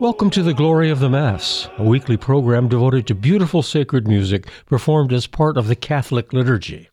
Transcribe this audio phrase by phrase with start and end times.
[0.00, 4.46] Welcome to the Glory of the Mass, a weekly program devoted to beautiful sacred music
[4.66, 6.88] performed as part of the Catholic liturgy.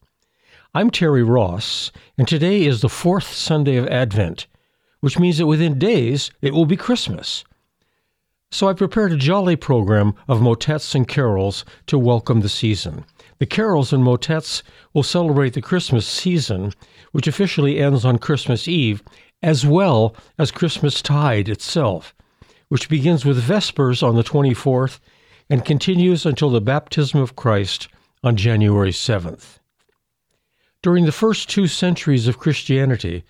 [0.74, 4.48] I'm Terry Ross, and today is the fourth Sunday of Advent,
[5.02, 7.44] which means that within days it will be Christmas.
[8.50, 13.06] So I prepared a jolly program of motets and carols to welcome the season.
[13.38, 14.64] The carols and motets
[14.96, 16.74] will celebrate the Christmas season,
[17.12, 19.04] which officially ends on Christmas Eve,
[19.44, 22.15] as well as Christmas Tide itself
[22.76, 25.00] which begins with Vespers on the 24th
[25.50, 27.88] and continues until the baptism of Christ
[28.22, 29.60] on January 7th.
[30.82, 33.24] During the first two centuries of Christianity,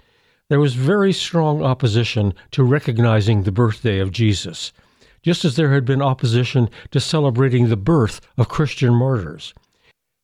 [0.49, 4.73] there was very strong opposition to recognizing the birthday of Jesus,
[5.21, 9.53] just as there had been opposition to celebrating the birth of Christian martyrs.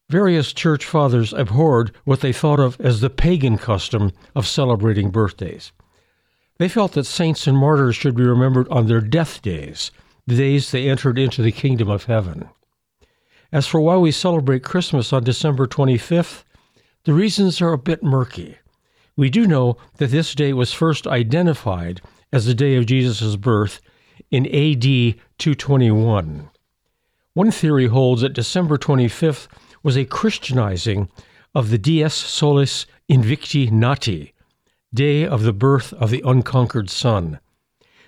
[0.09, 5.71] Various church fathers abhorred what they thought of as the pagan custom of celebrating birthdays.
[6.61, 9.89] They felt that saints and martyrs should be remembered on their death days,
[10.27, 12.49] the days they entered into the kingdom of heaven.
[13.51, 16.43] As for why we celebrate Christmas on December 25th,
[17.05, 18.57] the reasons are a bit murky.
[19.17, 21.99] We do know that this day was first identified
[22.31, 23.81] as the day of Jesus' birth
[24.29, 24.83] in AD
[25.39, 26.47] 221.
[27.33, 29.47] One theory holds that December 25th
[29.81, 31.09] was a Christianizing
[31.55, 34.35] of the Dies Solis Invicti Nati,
[34.93, 37.39] day of the birth of the unconquered sun.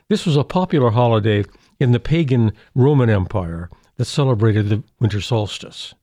[0.10, 1.46] This was a popular holiday
[1.80, 5.94] in the pagan Roman Empire that celebrated the winter solstice.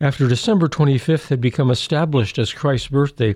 [0.00, 3.34] After December 25th had become established as Christ's birthday,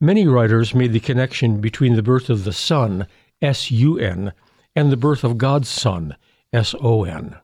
[0.00, 3.06] many writers made the connection between the birth of the sun,
[3.40, 4.32] S U N,
[4.74, 6.16] and the birth of God's Son,
[6.52, 7.36] S O N.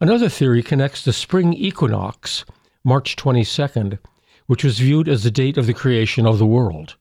[0.00, 2.44] Another theory connects the spring equinox,
[2.82, 3.98] March 22nd,
[4.46, 6.96] which was viewed as the date of the creation of the world.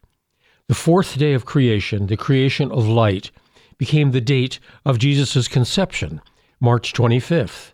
[0.68, 3.32] The fourth day of creation, the creation of light,
[3.78, 6.22] became the date of Jesus' conception,
[6.60, 7.74] March 25th.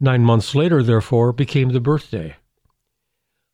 [0.00, 2.36] Nine months later, therefore, became the birthday.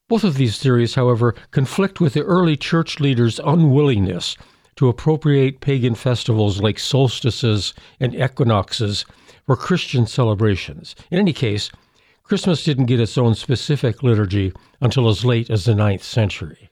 [0.08, 4.36] Both of these theories, however, conflict with the early church leaders' unwillingness
[4.76, 9.04] to appropriate pagan festivals like solstices and equinoxes
[9.44, 10.94] for Christian celebrations.
[11.10, 11.70] In any case,
[12.22, 16.70] Christmas didn't get its own specific liturgy until as late as the ninth century.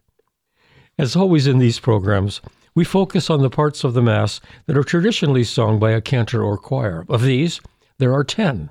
[0.97, 2.41] As always in these programs,
[2.75, 6.43] we focus on the parts of the Mass that are traditionally sung by a cantor
[6.43, 7.05] or choir.
[7.09, 7.61] Of these,
[7.99, 8.71] there are ten.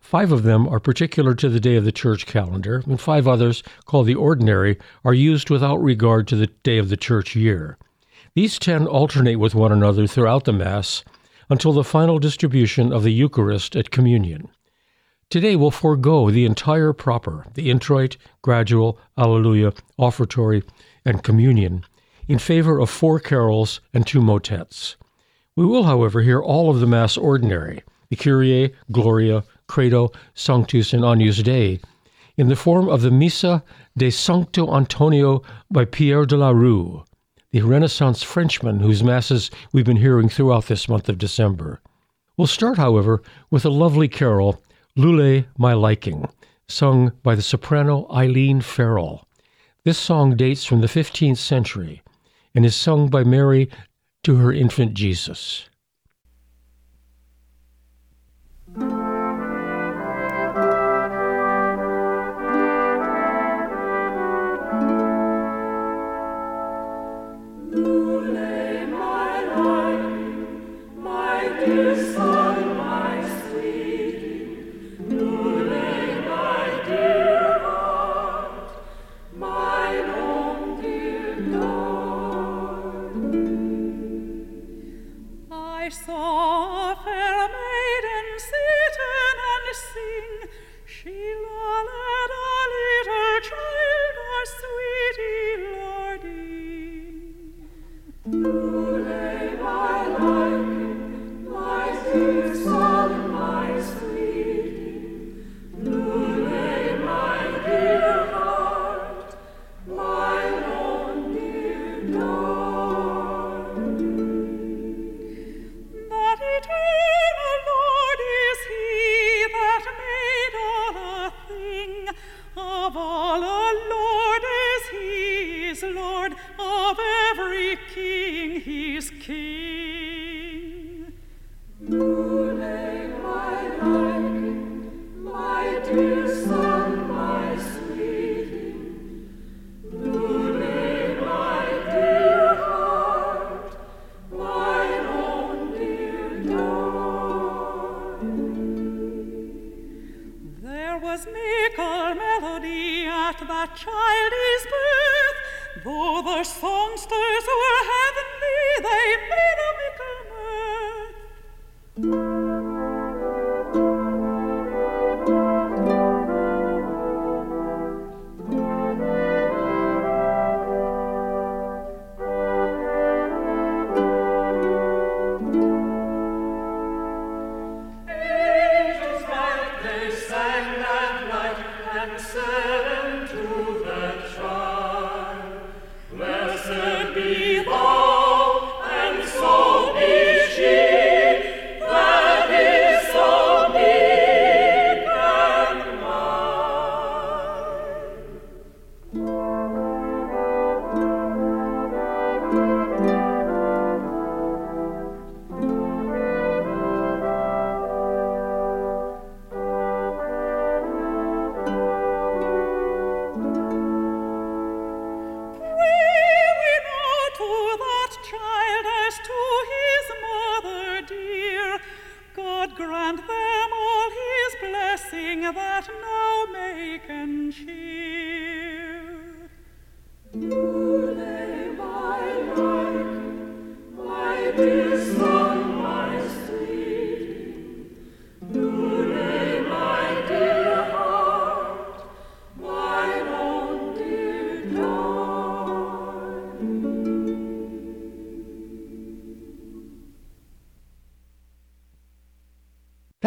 [0.00, 3.62] Five of them are particular to the day of the church calendar, and five others,
[3.86, 7.78] called the ordinary, are used without regard to the day of the church year.
[8.34, 11.04] These ten alternate with one another throughout the Mass
[11.48, 14.48] until the final distribution of the Eucharist at Communion.
[15.30, 20.62] Today we'll forego the entire proper, the introit, gradual, Alleluia, offertory,
[21.04, 21.84] and communion
[22.28, 24.96] in favor of four carols and two motets.
[25.56, 31.04] We will, however, hear all of the Mass Ordinary, the Kyrie, Gloria, Credo, Sanctus, and
[31.04, 31.80] Agnus Dei,
[32.36, 33.62] in the form of the Missa
[33.96, 37.04] de Sancto Antonio by Pierre de la Rue,
[37.52, 41.80] the Renaissance Frenchman whose Masses we've been hearing throughout this month of December.
[42.36, 44.60] We'll start, however, with a lovely carol,
[44.96, 46.28] Lullay My Liking,
[46.68, 49.26] sung by the soprano Eileen Farrell.
[49.84, 52.00] This song dates from the 15th century
[52.54, 53.68] and is sung by Mary
[54.22, 55.68] to her infant Jesus.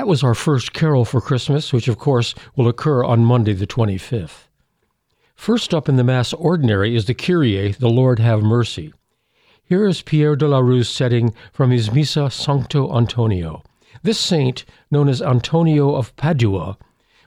[0.08, 3.68] That was our first carol for Christmas, which of course will occur on Monday the
[3.68, 4.48] 25th.
[5.36, 8.94] First up in the Mass Ordinary is the Kyrie, the Lord have mercy.
[9.66, 13.64] Here is Pierre de la Rue's setting from his Missa Sancto Antonio.
[14.02, 16.78] This saint, known as Antonio of Padua,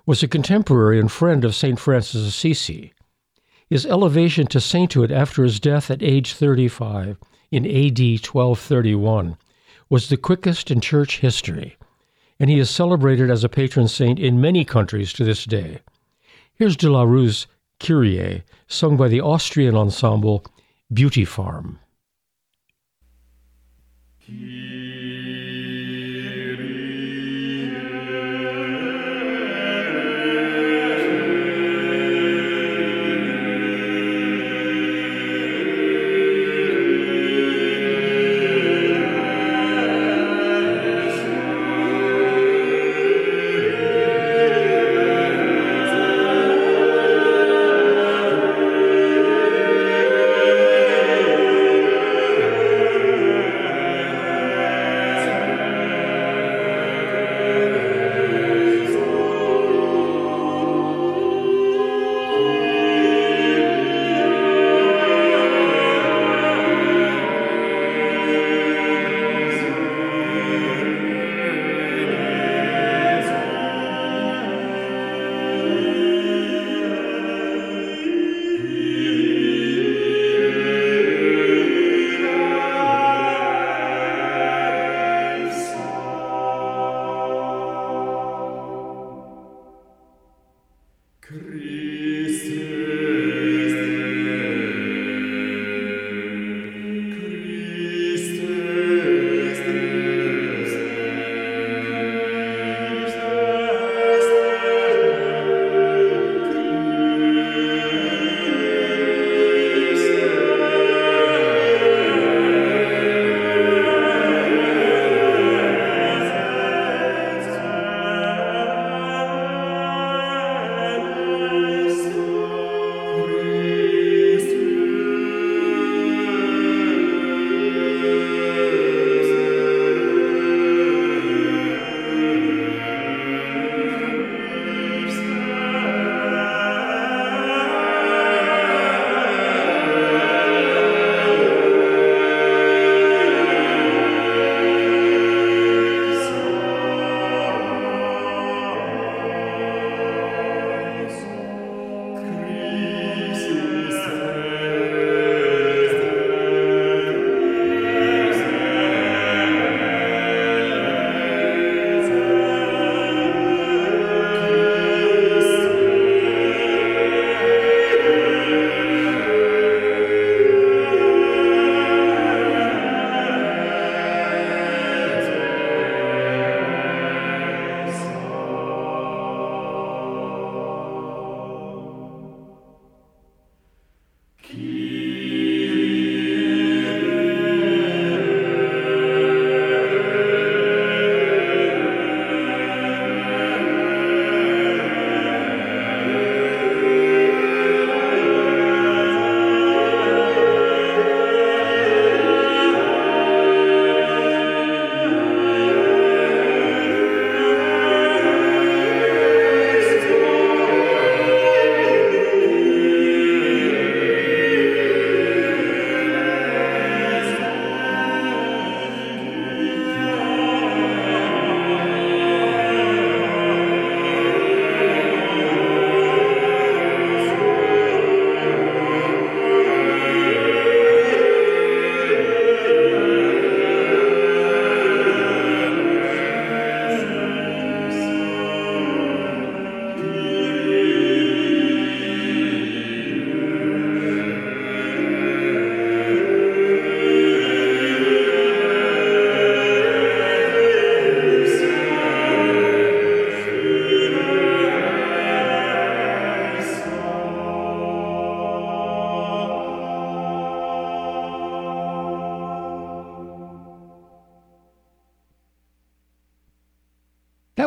[0.07, 1.79] was a contemporary and friend of St.
[1.79, 2.95] Francis Assisi.
[3.69, 7.19] His elevation to sainthood after his death at age 35
[7.51, 9.37] in AD 1231
[9.91, 11.77] was the quickest in church history
[12.41, 15.81] and he is celebrated as a patron saint in many countries to this day.
[16.55, 17.47] Here's de la Rue's
[17.79, 20.45] Kyrie, sung by the Austrian ensemble
[20.93, 21.79] Beauty Farm.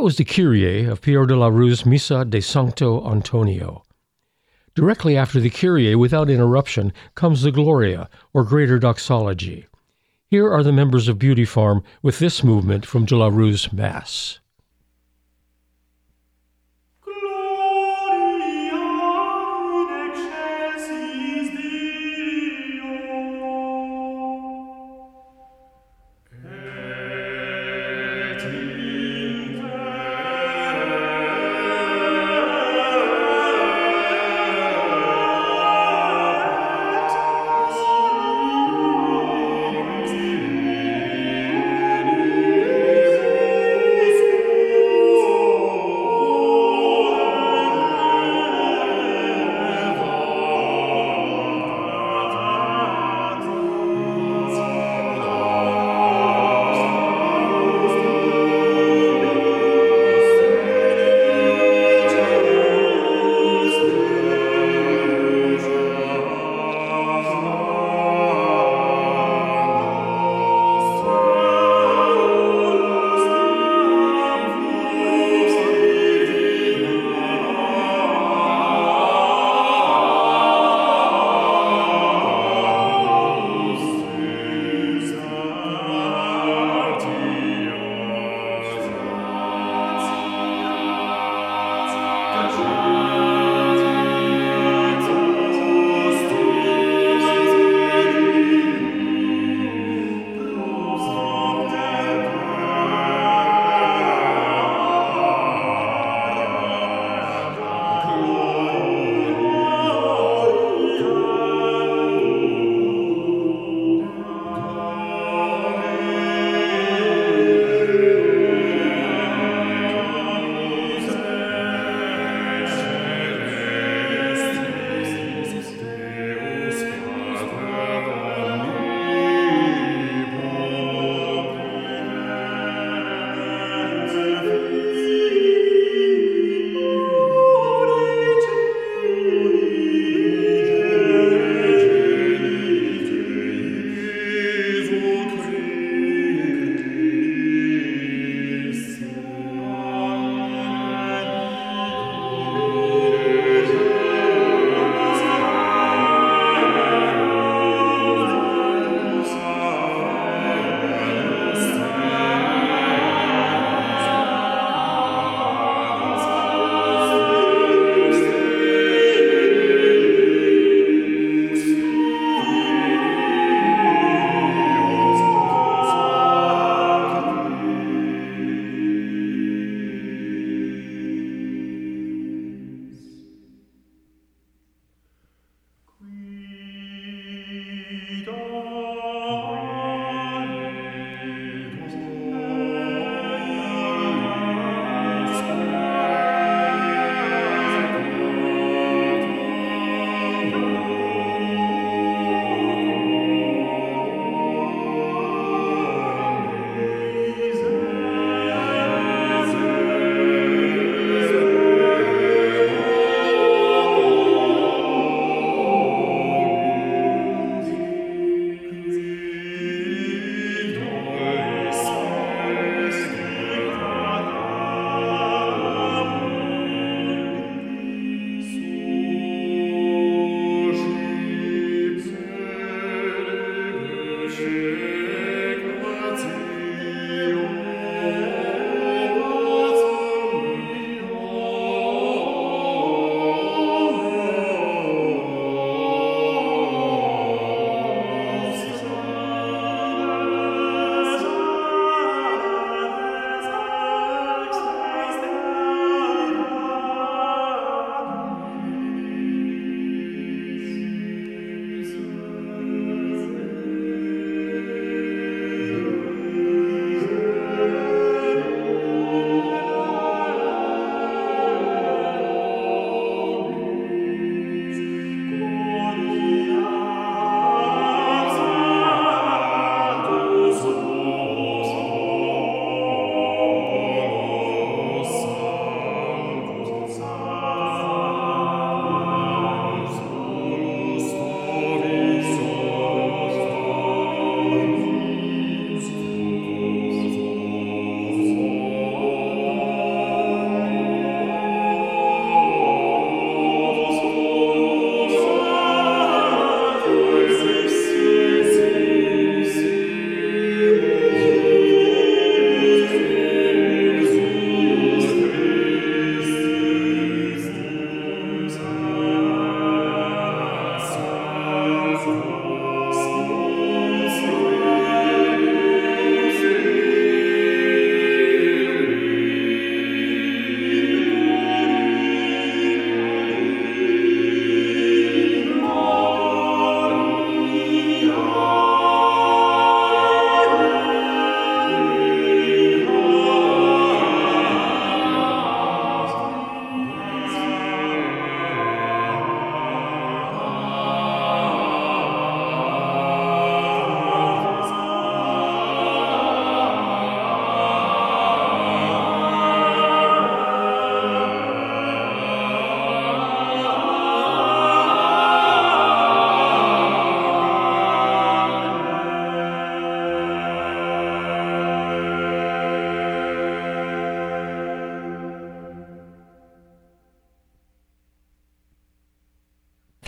[0.04, 3.84] That was the Kyrie of Pierre de la Rue's Missa de Sancto Antonio.
[4.76, 9.66] Directly after the Kyrie, without interruption, comes the Gloria, or Greater Doxology.
[10.28, 14.42] Here are the members of Beauty Farm with this movement from de la Rue's Mass.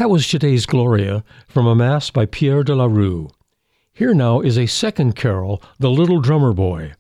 [0.06, 3.28] That was today's Gloria from a Mass by Pierre de la Rue.
[3.92, 6.94] Here now is a second carol, The Little Drummer Boy,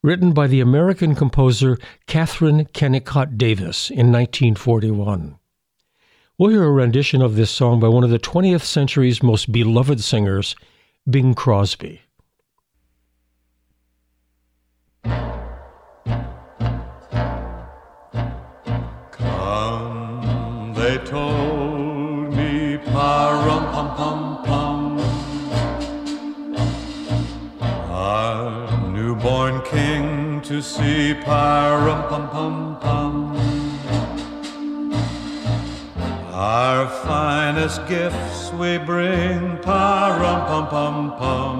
[0.00, 5.38] written by the American composer Katherine Kennicott Davis in 1941.
[6.38, 10.02] We'll hear a rendition of this song by one of the 20th century's most beloved
[10.02, 10.56] singers,
[11.06, 12.00] Bing Crosby.
[30.58, 33.14] To see, pa-rum pum pum pum.
[36.32, 41.56] Our finest gifts we bring, pa-rum pum pum pum.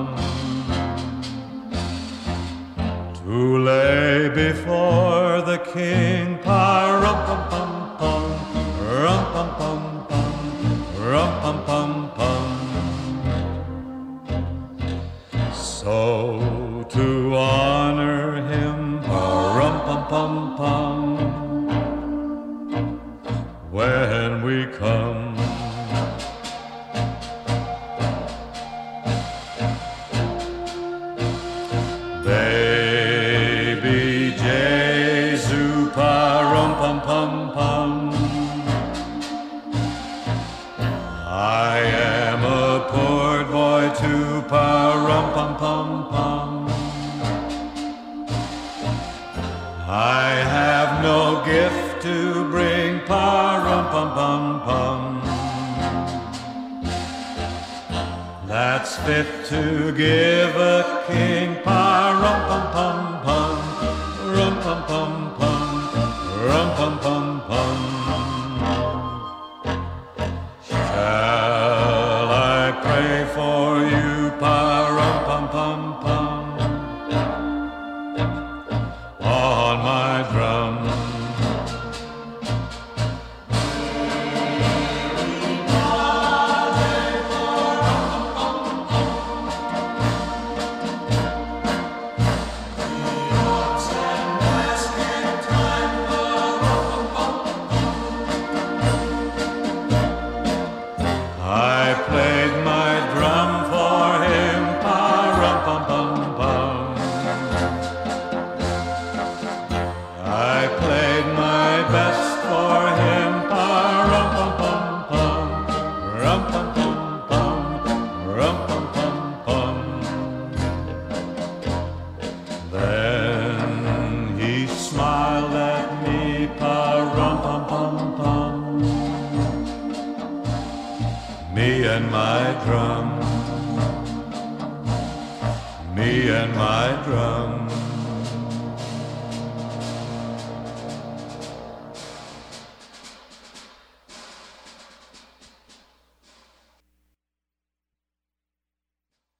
[3.22, 6.87] To lay before the king, pa-rum
[58.88, 63.07] That's fit to give a king, pa-rum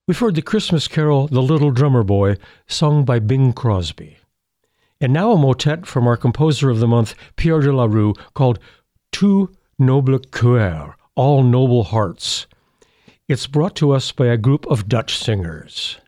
[0.09, 4.17] We've heard the Christmas carol The Little Drummer Boy, sung by Bing Crosby.
[5.03, 8.59] And now a motet from our composer of the month, Pierre de la Rue, called
[9.13, 12.47] Tout Noble Coeur, All Noble Hearts.
[13.29, 15.99] It's brought to us by a group of Dutch singers.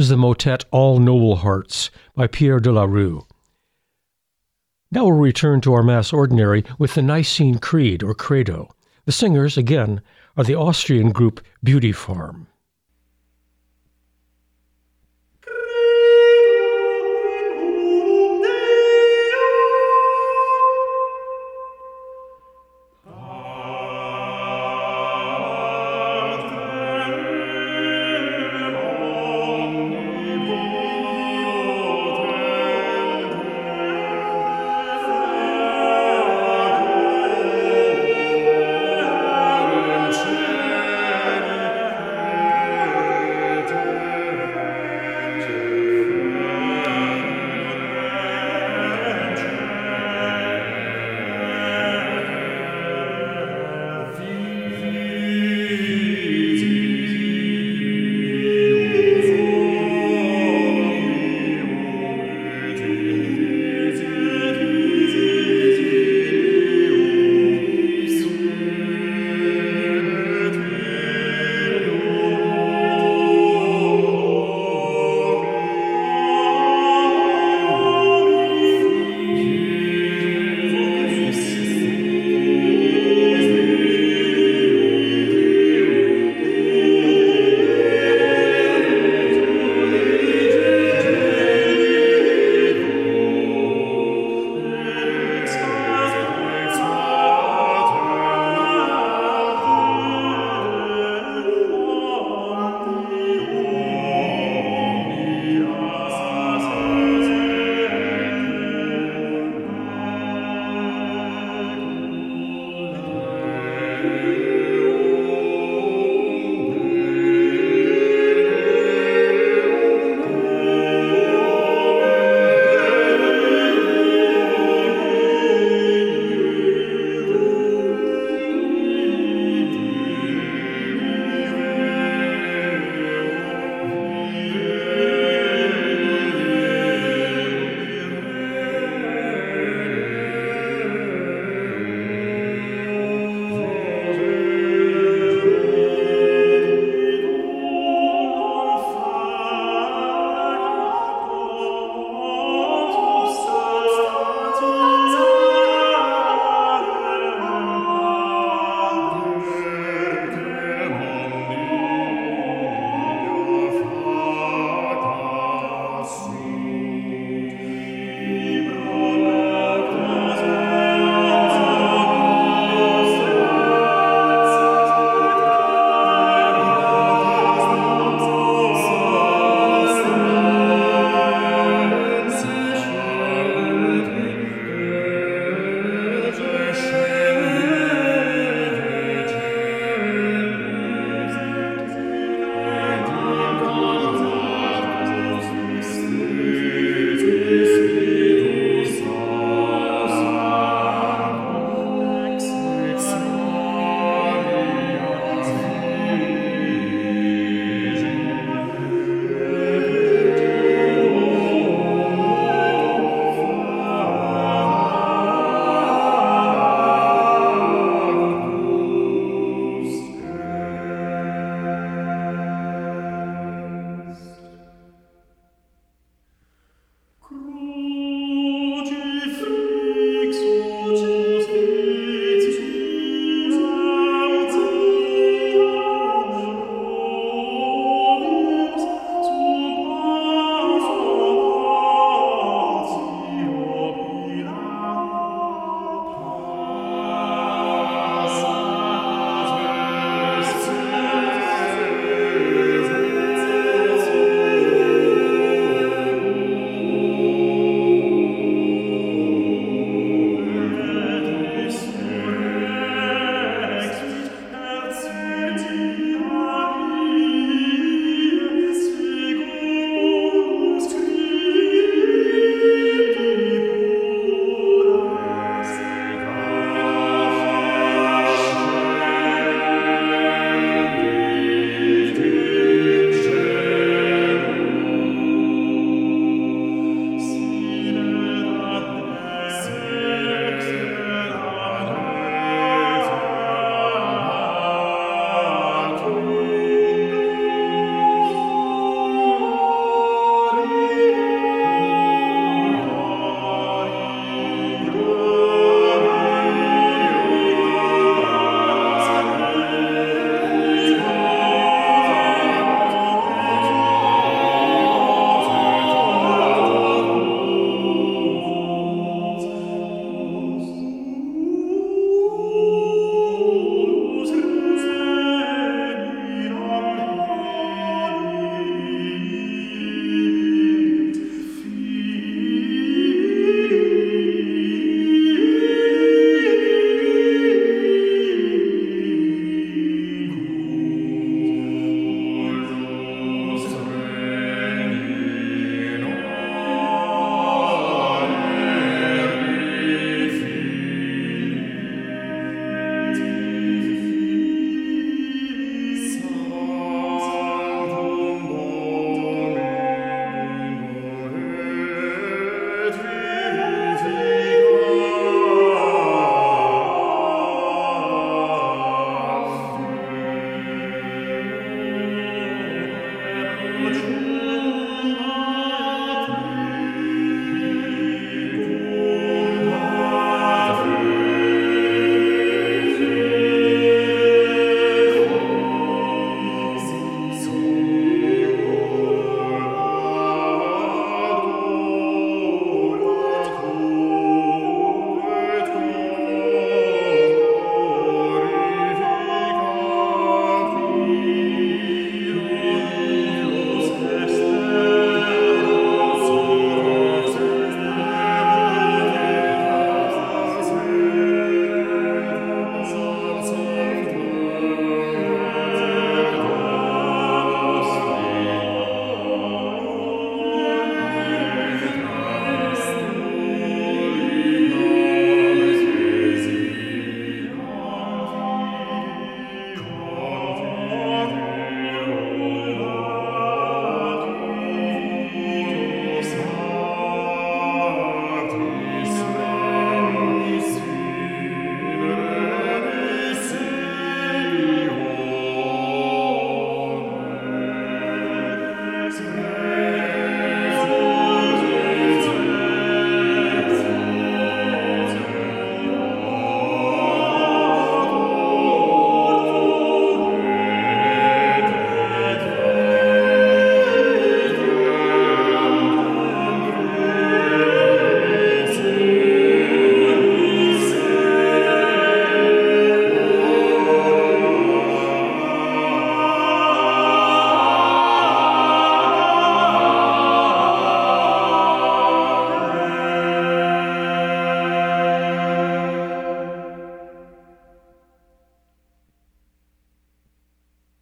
[0.00, 3.26] Was the motet All Noble Hearts by Pierre de la Rue.
[4.90, 8.74] Now we'll return to our Mass Ordinary with the Nicene Creed or Credo.
[9.04, 10.00] The singers, again,
[10.38, 12.46] are the Austrian group Beauty Farm.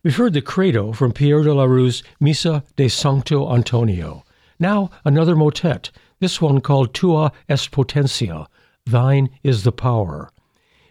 [0.08, 4.24] We've heard the credo from Pierre de la Rue's Missa de Sancto Antonio.
[4.58, 8.46] Now another motet, this one called Tua est Potentia,
[8.86, 10.30] Thine is the Power,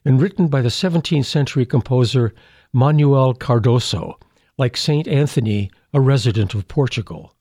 [0.05, 2.31] and written by the 17th century composer
[2.71, 4.19] Manuel Cardoso,
[4.55, 5.07] like St.
[5.07, 7.33] Anthony, a resident of Portugal.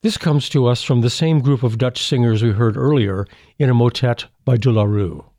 [0.00, 3.26] This comes to us from the same group of Dutch singers we heard earlier
[3.58, 5.29] in a motet by de la Rue.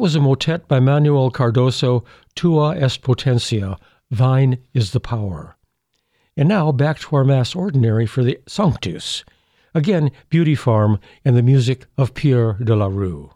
[0.00, 3.76] Was a motet by Manuel Cardoso, Tua est Potentia,
[4.10, 5.58] Thine is the Power.
[6.38, 9.26] And now back to our Mass Ordinary for the Sanctus.
[9.74, 13.30] Again, Beauty Farm and the music of Pierre de la Rue.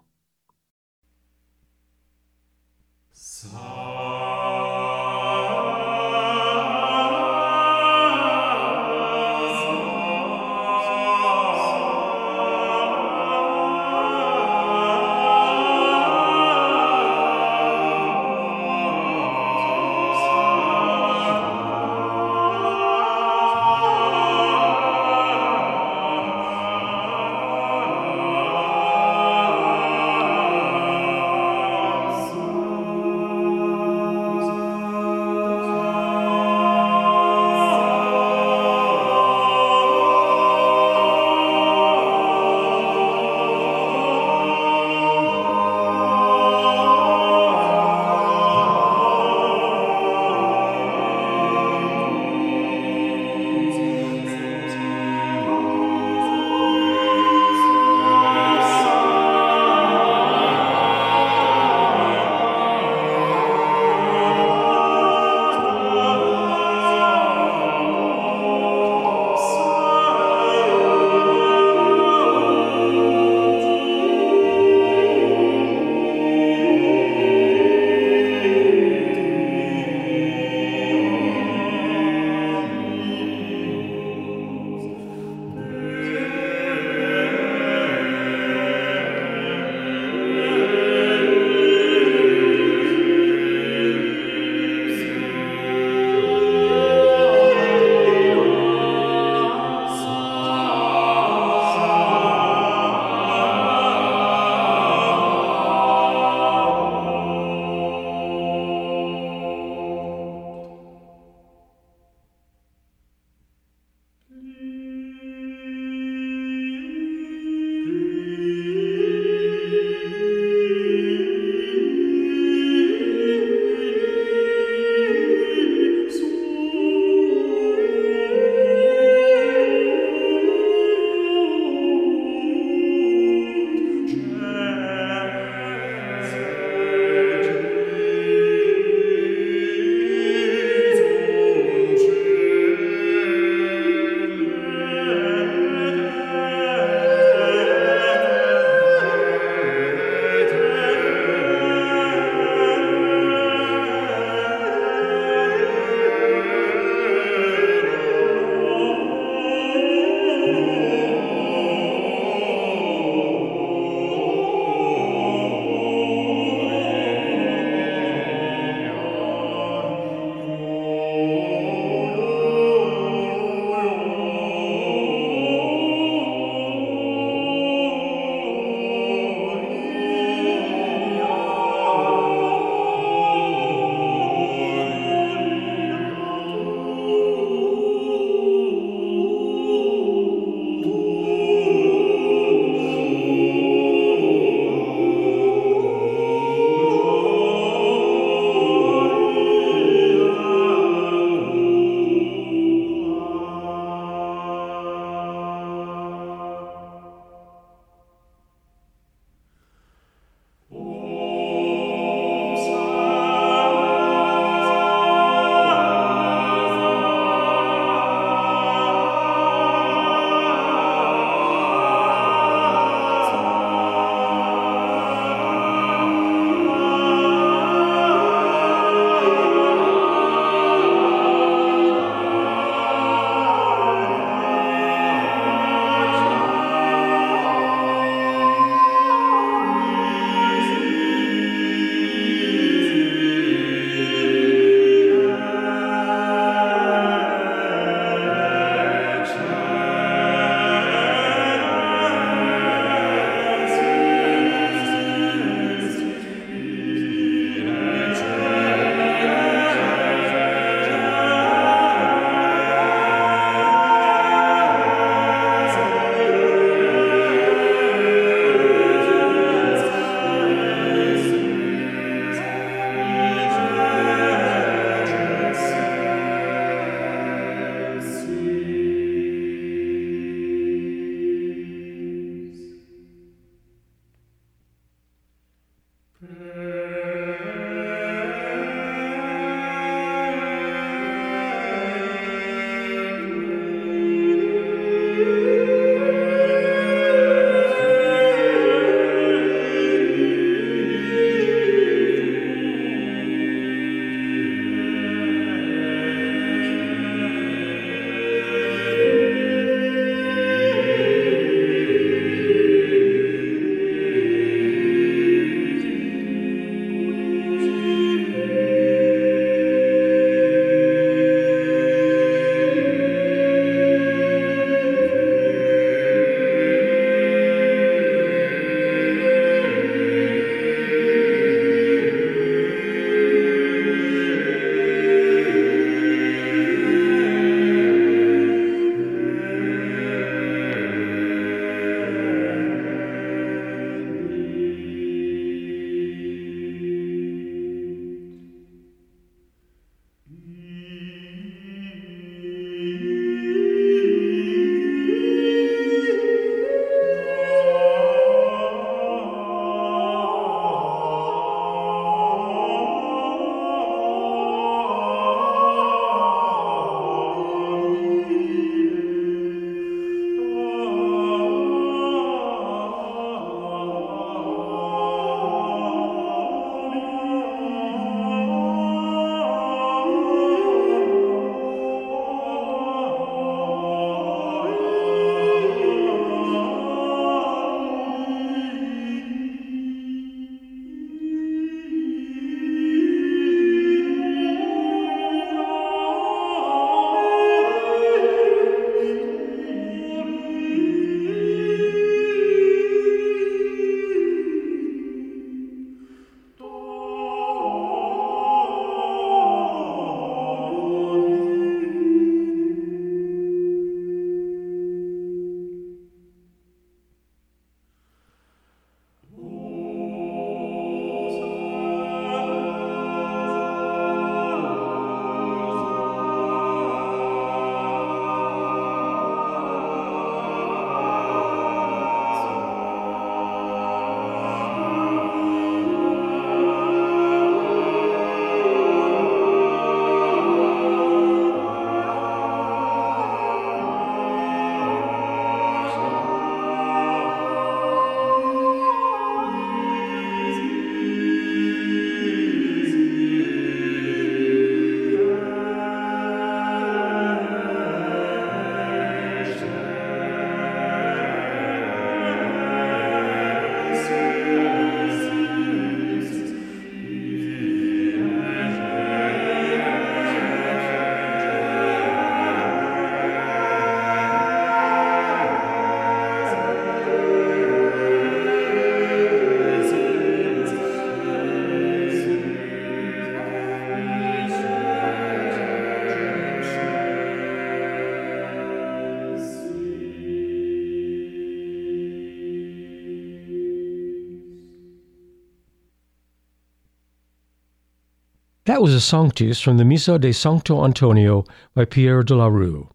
[498.66, 501.44] That was a Sanctus from the Missa de Sancto Antonio
[501.74, 502.88] by Pierre de la Rue.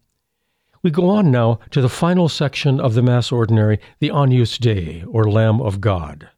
[0.82, 5.04] We go on now to the final section of the Mass Ordinary, the Agnus Dei,
[5.06, 6.28] or Lamb of God.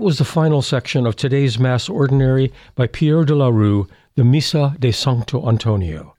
[0.00, 4.24] That was the final section of today's Mass Ordinary by Pierre de la Rue, the
[4.24, 6.16] Missa de Sancto Antonio.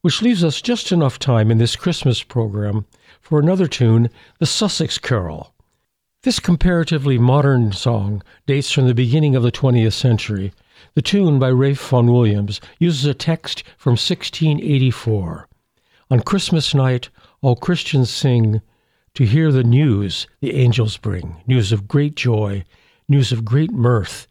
[0.00, 2.86] Which leaves us just enough time in this Christmas program
[3.20, 4.08] for another tune,
[4.38, 5.52] the Sussex Carol.
[6.22, 10.54] This comparatively modern song dates from the beginning of the 20th century.
[10.94, 15.48] The tune by Ralph Vaughan Williams uses a text from 1684.
[16.10, 17.10] On Christmas night,
[17.42, 18.62] all Christians sing,
[19.20, 22.64] to hear the news the angels bring news of great joy,
[23.06, 24.26] news of great mirth,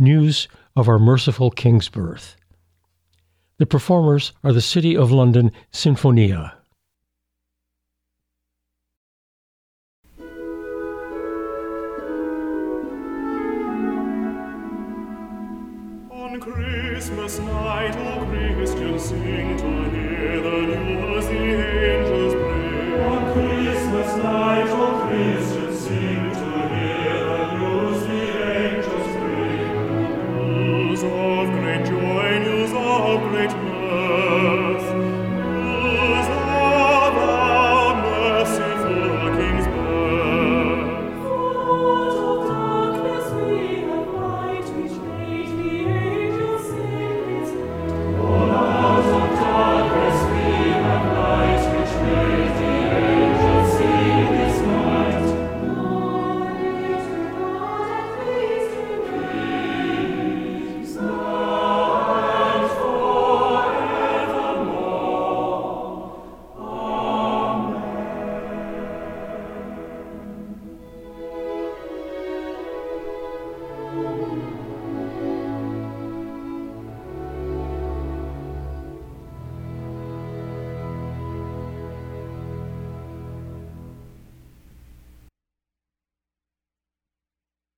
[0.00, 2.34] news of our merciful King's birth.
[3.58, 6.54] The performers are the City of London Sinfonia.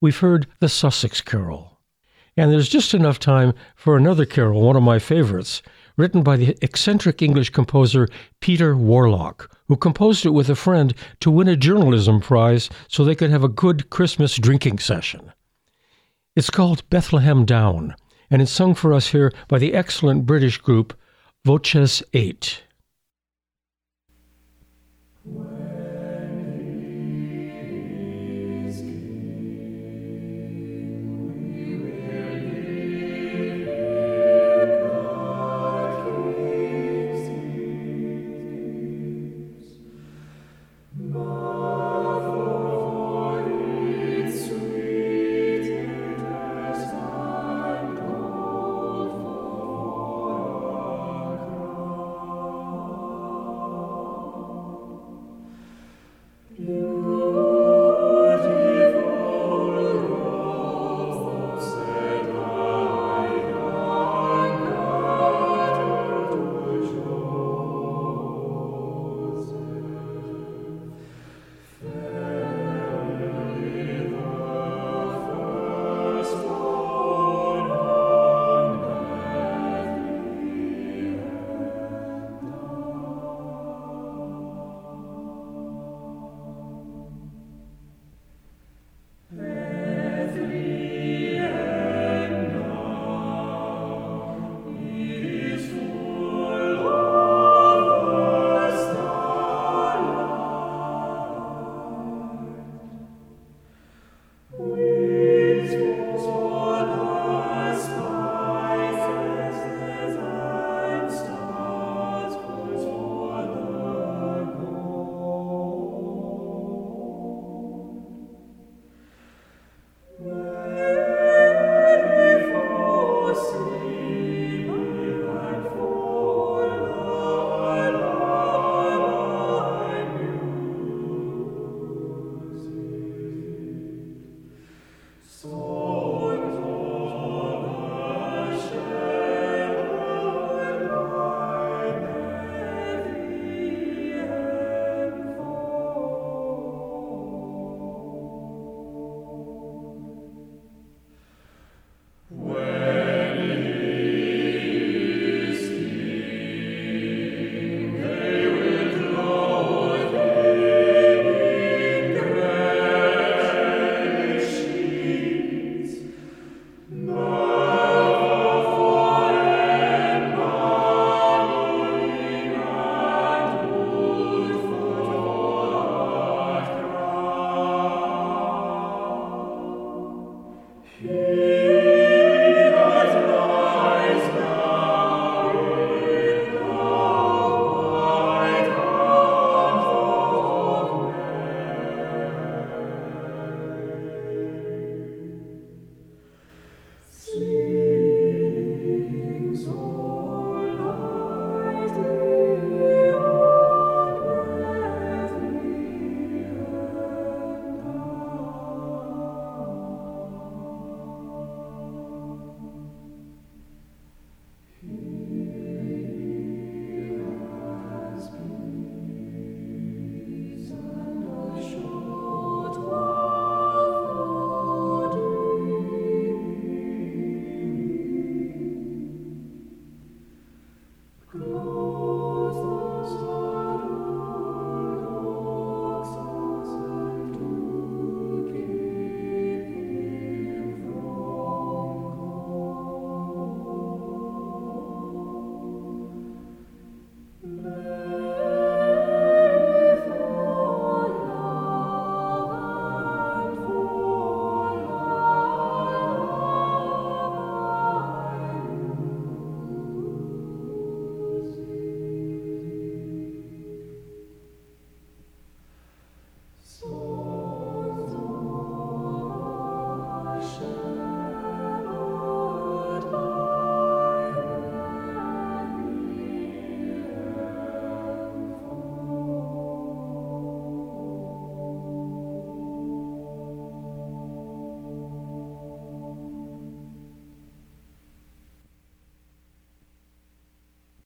[0.05, 1.80] We've heard the Sussex Carol.
[2.36, 5.62] And there's just enough time for another carol, one of my favorites,
[5.96, 8.07] written by the eccentric English composer
[8.40, 13.14] Peter Warlock, who composed it with a friend to win a journalism prize so they
[13.14, 15.32] could have a good Christmas drinking session.
[16.36, 17.94] It's called Bethlehem Down,
[18.30, 20.92] and it's sung for us here by the excellent British group
[21.46, 22.62] Voces 8.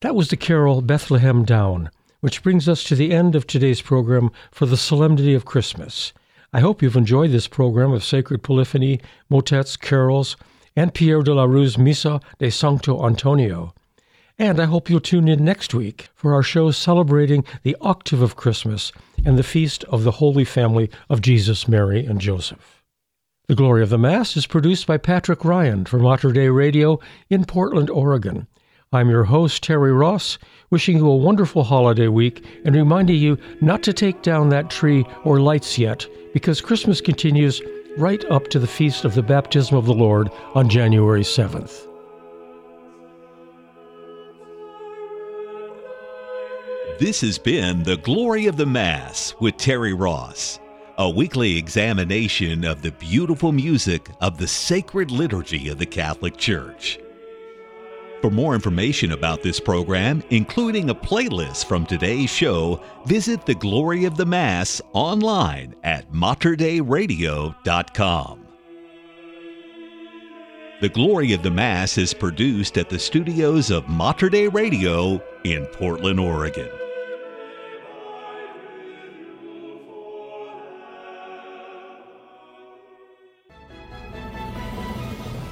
[0.01, 1.91] That was the carol Bethlehem Down,
[2.21, 6.13] which brings us to the end of today's program for the Solemnity of Christmas.
[6.53, 10.37] I hope you've enjoyed this program of sacred polyphony, motets, carols,
[10.77, 13.75] and Pierre de la Rue's Missa de Sancto Antonio.
[14.39, 18.37] And I hope you'll tune in next week for our show celebrating the octave of
[18.37, 18.93] Christmas
[19.25, 22.85] and the feast of the Holy Family of Jesus, Mary, and Joseph.
[23.49, 27.45] The Glory of the Mass is produced by Patrick Ryan for Mater Dei Radio in
[27.45, 28.47] Portland, Oregon.
[28.91, 30.39] I'm your host, Terry Ross,
[30.71, 35.05] wishing you a wonderful holiday week and reminding you not to take down that tree
[35.25, 37.61] or lights yet because Christmas continues
[37.99, 41.87] right up to the feast of the baptism of the Lord on January 7th.
[46.99, 50.61] This has been The Glory of the Mass with Terry Ross,
[50.97, 56.99] a weekly examination of the beautiful music of the sacred liturgy of the Catholic Church.
[58.21, 64.05] For more information about this program, including a playlist from today's show, visit the Glory
[64.07, 68.45] of the Mass online at materdeiradio.com.
[70.81, 75.65] The Glory of the Mass is produced at the studios of Mater Dei Radio in
[75.67, 76.69] Portland, Oregon.